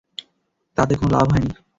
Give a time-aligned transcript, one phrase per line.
[0.77, 1.49] তাতে কোনো লাভ হয়নি।